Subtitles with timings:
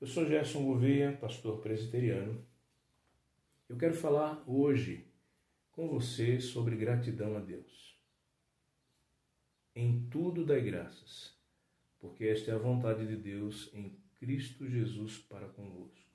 [0.00, 2.46] Eu sou Gerson Gouveia, pastor presbiteriano.
[3.68, 5.04] Eu quero falar hoje
[5.72, 7.98] com você sobre gratidão a Deus.
[9.74, 11.36] Em tudo dai graças,
[11.98, 16.06] porque esta é a vontade de Deus em Cristo Jesus para convosco.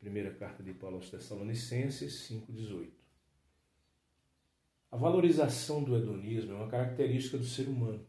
[0.00, 2.90] Primeira carta de Paulo aos Tessalonicenses 5,18.
[4.90, 8.04] A valorização do hedonismo é uma característica do ser humano.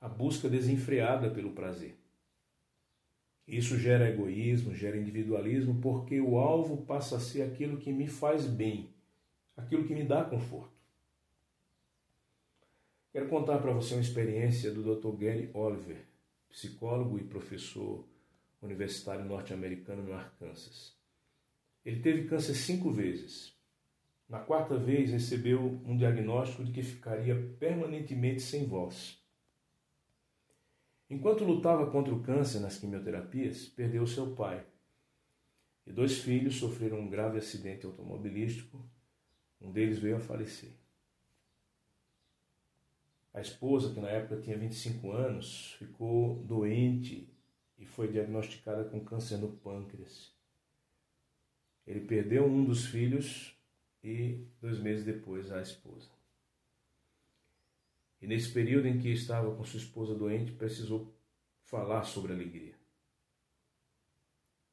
[0.00, 2.01] A busca desenfreada pelo prazer.
[3.46, 8.46] Isso gera egoísmo, gera individualismo, porque o alvo passa a ser aquilo que me faz
[8.46, 8.94] bem,
[9.56, 10.72] aquilo que me dá conforto.
[13.12, 15.16] Quero contar para você uma experiência do Dr.
[15.18, 15.98] Gary Oliver,
[16.48, 18.06] psicólogo e professor
[18.62, 20.96] universitário norte-americano no Arkansas.
[21.84, 23.52] Ele teve câncer cinco vezes.
[24.28, 29.21] Na quarta vez, recebeu um diagnóstico de que ficaria permanentemente sem voz.
[31.12, 34.64] Enquanto lutava contra o câncer nas quimioterapias, perdeu seu pai.
[35.86, 38.82] E dois filhos sofreram um grave acidente automobilístico.
[39.60, 40.70] Um deles veio a falecer.
[43.34, 47.28] A esposa, que na época tinha 25 anos, ficou doente
[47.76, 50.34] e foi diagnosticada com câncer no pâncreas.
[51.86, 53.54] Ele perdeu um dos filhos
[54.02, 56.21] e dois meses depois a esposa.
[58.22, 61.12] E nesse período em que estava com sua esposa doente, precisou
[61.64, 62.76] falar sobre alegria.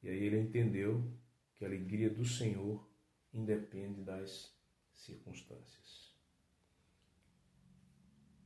[0.00, 1.12] E aí ele entendeu
[1.56, 2.88] que a alegria do Senhor
[3.34, 4.56] independe das
[4.94, 6.14] circunstâncias.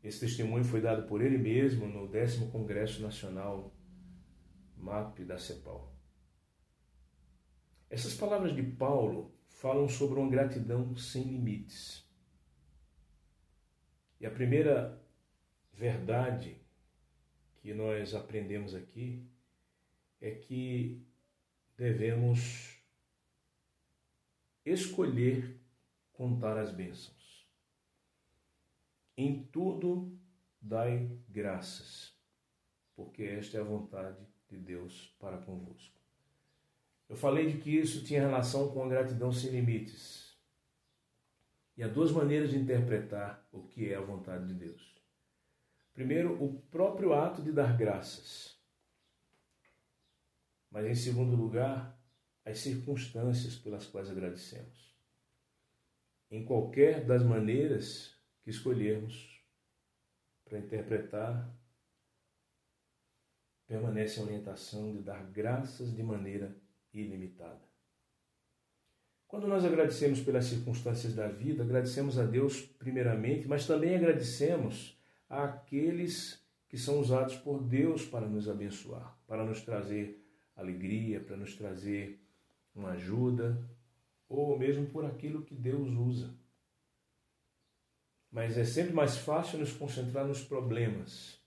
[0.02, 3.74] Esse testemunho foi dado por ele mesmo no 10 Congresso Nacional
[4.77, 5.94] MAP da CEPAL.
[7.91, 12.03] Essas palavras de Paulo falam sobre uma gratidão sem limites.
[14.25, 14.98] E a primeira
[15.75, 16.56] verdade
[17.56, 19.22] que nós aprendemos aqui
[20.19, 21.06] é que
[21.77, 22.80] devemos
[24.64, 25.61] escolher
[26.14, 27.46] contar as bênçãos.
[29.14, 30.18] Em tudo
[30.58, 32.17] dai graças,
[32.96, 36.01] porque esta é a vontade de Deus para convosco.
[37.11, 40.23] Eu falei de que isso tinha relação com a gratidão sem limites.
[41.77, 44.95] E há duas maneiras de interpretar o que é a vontade de Deus.
[45.92, 48.57] Primeiro, o próprio ato de dar graças.
[50.70, 51.98] Mas, em segundo lugar,
[52.45, 54.95] as circunstâncias pelas quais agradecemos.
[56.30, 59.42] Em qualquer das maneiras que escolhermos
[60.45, 61.52] para interpretar,
[63.67, 66.55] permanece a orientação de dar graças de maneira
[66.92, 67.73] ilimitada.
[69.34, 74.96] Quando nós agradecemos pelas circunstâncias da vida, agradecemos a Deus primeiramente, mas também agradecemos
[75.28, 80.24] àqueles que são usados por Deus para nos abençoar, para nos trazer
[80.55, 82.24] alegria, para nos trazer
[82.72, 83.61] uma ajuda,
[84.28, 86.33] ou mesmo por aquilo que Deus usa.
[88.30, 91.40] Mas é sempre mais fácil nos concentrar nos problemas.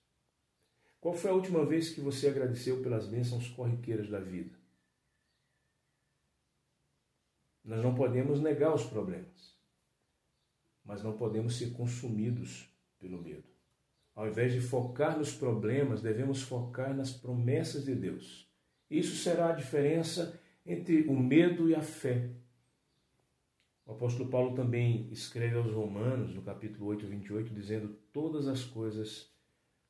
[1.00, 4.67] Qual foi a última vez que você agradeceu pelas bênçãos corriqueiras da vida?
[7.68, 9.54] Nós não podemos negar os problemas,
[10.86, 13.44] mas não podemos ser consumidos pelo medo.
[14.16, 18.50] Ao invés de focar nos problemas, devemos focar nas promessas de Deus.
[18.90, 22.30] Isso será a diferença entre o medo e a fé.
[23.86, 29.30] O apóstolo Paulo também escreve aos Romanos, no capítulo 8, 28, dizendo: Todas as coisas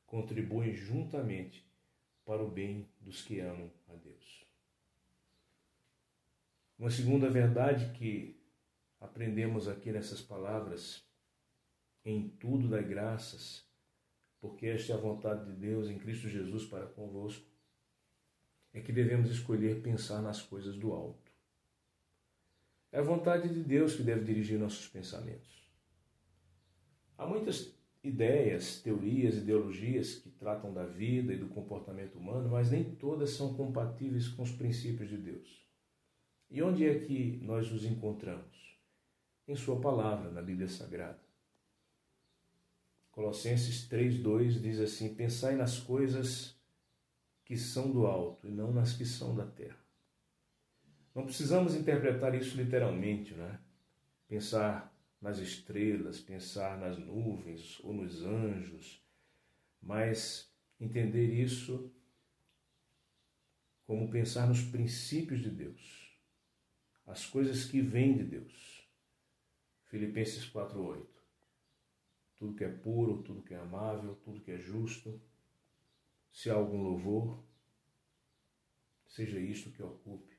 [0.04, 1.64] contribuem juntamente
[2.24, 4.47] para o bem dos que amam a Deus.
[6.78, 8.40] Uma segunda verdade que
[9.00, 11.04] aprendemos aqui nessas palavras,
[12.04, 13.66] em tudo dai graças,
[14.40, 17.44] porque esta é a vontade de Deus em Cristo Jesus para convosco,
[18.72, 21.32] é que devemos escolher pensar nas coisas do alto.
[22.92, 25.68] É a vontade de Deus que deve dirigir nossos pensamentos.
[27.16, 27.74] Há muitas
[28.04, 33.54] ideias, teorias, ideologias que tratam da vida e do comportamento humano, mas nem todas são
[33.54, 35.67] compatíveis com os princípios de Deus.
[36.50, 38.78] E onde é que nós os encontramos?
[39.46, 41.20] Em Sua palavra, na Bíblia Sagrada.
[43.12, 46.56] Colossenses 3,2 diz assim: Pensai nas coisas
[47.44, 49.78] que são do alto e não nas que são da terra.
[51.14, 53.58] Não precisamos interpretar isso literalmente, né?
[54.26, 59.02] Pensar nas estrelas, pensar nas nuvens ou nos anjos,
[59.82, 60.50] mas
[60.80, 61.92] entender isso
[63.84, 66.07] como pensar nos princípios de Deus
[67.08, 68.86] as coisas que vêm de Deus.
[69.86, 71.06] Filipenses 4:8.
[72.36, 75.20] Tudo que é puro, tudo que é amável, tudo que é justo,
[76.30, 77.42] se há algum louvor,
[79.06, 80.36] seja isto que ocupe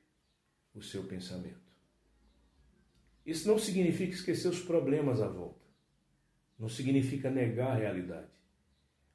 [0.72, 1.70] o seu pensamento.
[3.26, 5.66] Isso não significa esquecer os problemas à volta.
[6.58, 8.30] Não significa negar a realidade,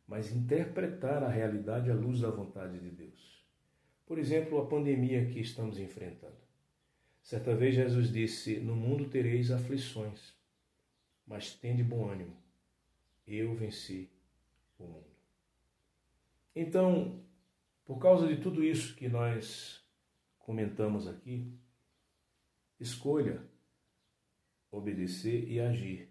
[0.06, 3.44] mas interpretar a realidade à luz da vontade de Deus.
[4.06, 6.44] Por exemplo, a pandemia que estamos enfrentando.
[7.25, 10.31] Certa vez Jesus disse: No mundo tereis aflições,
[11.25, 12.38] mas tende bom ânimo.
[13.25, 14.12] Eu venci
[14.77, 15.10] o mundo.
[16.56, 17.19] Então,
[17.83, 19.83] por causa de tudo isso que nós
[20.38, 21.51] comentamos aqui,
[22.80, 23.44] escolha
[24.69, 26.07] obedecer e agir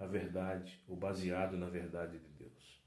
[0.00, 2.82] a verdade, o baseado na verdade de Deus.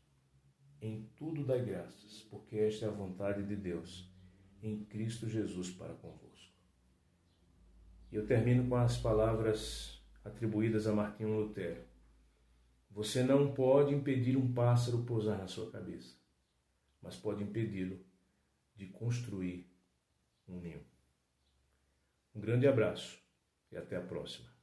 [0.82, 4.06] Em tudo dai graças, porque esta é a vontade de Deus
[4.62, 6.55] em Cristo Jesus para convosco.
[8.12, 11.84] E eu termino com as palavras atribuídas a Martinho Lutero.
[12.92, 16.16] Você não pode impedir um pássaro pousar na sua cabeça,
[17.02, 18.00] mas pode impedi-lo
[18.76, 19.70] de construir
[20.48, 20.82] um ninho.
[22.34, 23.20] Um grande abraço
[23.72, 24.55] e até a próxima.